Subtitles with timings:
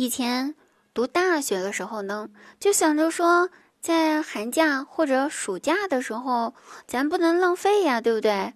[0.00, 0.54] 以前
[0.94, 3.50] 读大学的时候呢，就想着说，
[3.82, 6.54] 在寒假或者暑假的时候，
[6.86, 8.54] 咱不能浪费呀，对不对？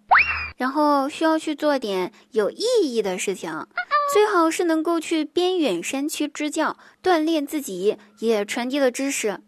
[0.57, 3.67] 然后需要去做点有意义的事情，
[4.11, 9.39] 最好是能够去边远山区支教，锻炼自己，也传递了知识。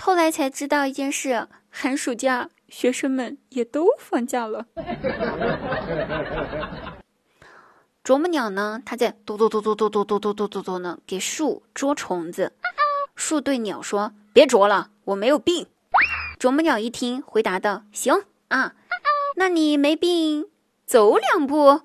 [0.00, 4.66] 后来才知道一件事：寒暑假学生们也都放假了。
[8.04, 8.82] 啄木鸟呢？
[8.84, 12.52] 它在嘟嘟嘟嘟嘟嘟嘟嘟嘟嘟嘟呢，给树捉虫子。
[13.16, 15.68] 树对鸟说：“别啄了，我没有病。”
[16.38, 18.74] 啄木鸟一听，回答道：“行啊，
[19.36, 20.50] 那你没病，
[20.84, 21.80] 走两步。”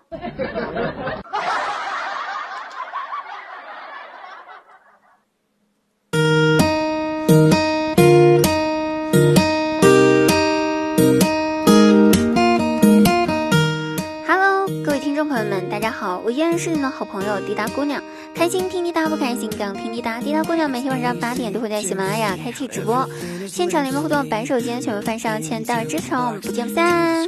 [16.99, 18.03] 好朋友滴答姑娘，
[18.35, 20.19] 开心听滴答，不开心更听滴答。
[20.19, 23.07] 滴答姑娘每天晚上八点都会在喜马拉雅开启直播，
[23.47, 27.25] 现场联麦互动，白手间全部翻上签到支持，我们不见不散。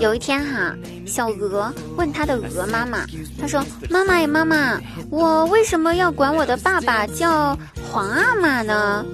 [0.00, 0.76] 有一天哈，
[1.06, 3.06] 小鹅问他的鹅妈妈，
[3.40, 7.56] 他说：“妈妈呀妈妈，我为什么要管我的爸爸叫？”
[7.90, 9.06] 皇阿玛呢？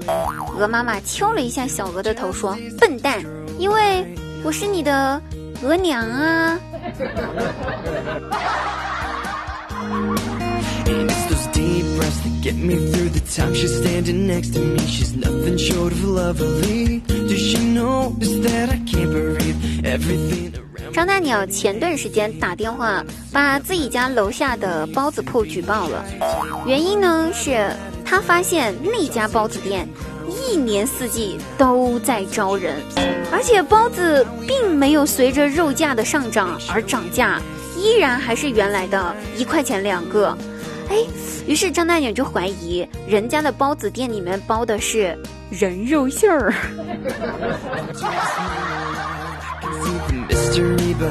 [0.58, 3.22] 鹅妈妈敲了一下小鹅的头，说：“笨蛋，
[3.58, 4.04] 因为
[4.42, 5.20] 我是你的
[5.62, 6.58] 额娘啊。”
[20.92, 26.04] 张大鸟前段时间打电话把自己家楼下的包子铺举报了，
[26.66, 27.70] 原因呢是。
[28.04, 29.88] 他发现那家包子店
[30.28, 32.76] 一年四季都在招人，
[33.32, 37.40] 而且包子并没有随着肉价的上涨而涨价，
[37.74, 40.36] 依然还是原来的一块钱两个。
[40.90, 40.98] 哎，
[41.46, 45.16] 于是张大鸟就怀疑人家的包子店里面包的是
[45.48, 46.52] 人肉馅儿。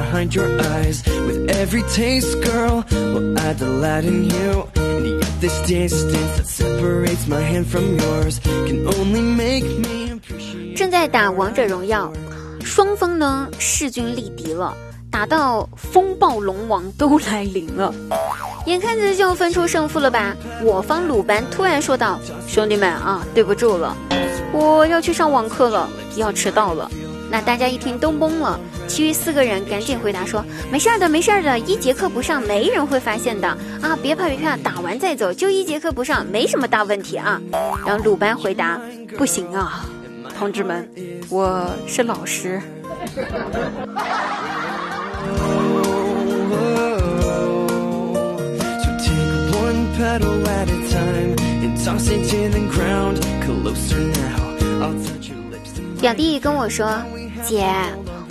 [0.02, 4.28] Behind your eyes with every taste girl，我爱的来的你
[10.74, 12.12] 正在打王者荣耀，
[12.64, 14.74] 双方呢势均力敌了，
[15.10, 17.94] 打到风暴龙王都来临了，
[18.66, 20.34] 眼看着就要分出胜负了吧？
[20.64, 22.18] 我方鲁班突然说道
[22.48, 23.96] ：“兄弟们啊，对不住了，
[24.52, 26.90] 我要去上网课了，要迟到了。”
[27.32, 33.48] 那大家一听都懵了，其余四个人赶紧回答说：“没事儿的，没事儿的，一节课不上没人会发现的
[33.80, 33.98] 啊！
[34.02, 37.40] 别怕别怕，打完再走，就一节课不上，没什么大问题啊。”
[37.86, 38.78] 然后鲁班回答
[39.16, 39.86] ：“不行啊，
[40.38, 40.86] 同志们，
[41.30, 42.60] 我是老师。”
[55.98, 57.00] 表弟跟我说。
[57.44, 57.66] 姐，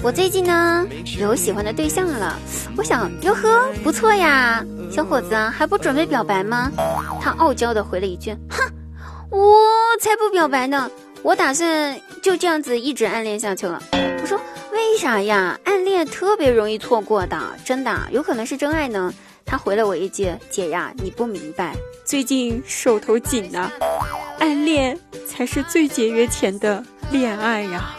[0.04, 0.88] 我最近呢
[1.20, 2.38] 有喜欢的对象了，
[2.78, 6.72] 我想，哟呵，不错呀，小伙子还不准备表白吗？
[7.22, 8.64] 他傲娇的回了一句，哼，
[9.30, 9.56] 我
[10.00, 10.90] 才不表白呢，
[11.24, 13.82] 我打算就这样子一直暗恋下去了。
[13.94, 14.40] 我说
[14.72, 15.60] 为啥呀？
[15.66, 19.14] 暗恋特别容易错过的，真的有可能是真爱呢。
[19.46, 21.76] 他回了我一句，姐呀，你不明白，
[22.06, 23.70] 最近手头紧呢，
[24.40, 24.98] 暗恋
[25.28, 27.96] 才是最节约钱的恋爱呀。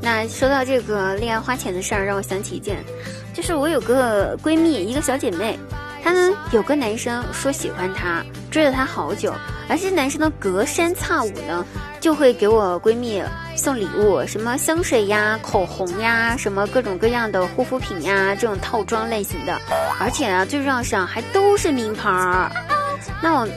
[0.00, 2.82] 那说到这个恋爱花钱的事儿，让我想起一件，
[3.34, 5.58] 就是我有个闺蜜，一个小姐妹，
[6.02, 9.32] 她呢有个男生说喜欢她，追了她好久，
[9.68, 11.64] 而这男生呢隔三差五呢
[12.00, 13.22] 就会给我闺蜜。
[13.58, 19.60] 送礼物，什么香水呀、口红呀，什么各种各样的护肤品呀，这种套装类型的，
[20.00, 22.48] 而且啊，最重要是啊，还都是名牌儿。
[23.20, 23.48] 那我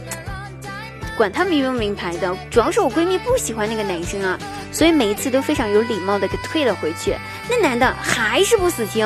[1.16, 4.40] 管他名不名牌的，主要是我闺蜜不喜欢那个男生啊，
[4.72, 7.16] 所以每一次都非常有礼貌的给退了回去。
[7.48, 9.06] 那男的还是不死心，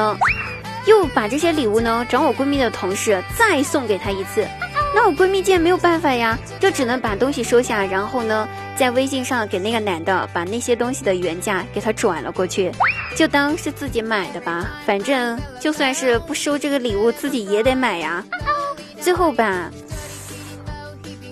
[0.88, 4.48] 又把这些礼物呢找我闺蜜的同事再送给她一次。
[4.96, 12.72] 那我闺蜜见没有办法呀，就只能把东西收下，然后呢，在微信上给那个男的把那些东西的原价给他转了过去，
[13.16, 14.70] 就当是自己买的吧。
[14.86, 18.24] 反正就算是不收这个礼物，自己也得买呀。
[19.00, 19.72] 最后吧，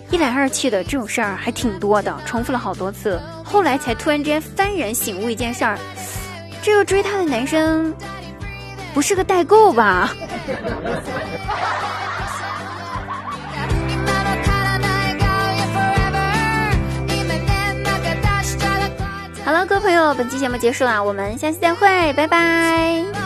[0.10, 3.22] 一来二去的这种事儿还挺多的，重复了好多次。
[3.44, 5.78] 后来才突然之间幡然醒悟一件事儿，
[6.62, 7.94] 这个追她的男生
[8.94, 10.14] 不是个代购吧？
[20.12, 23.23] 本期节目结束了，我们下期再会，拜拜。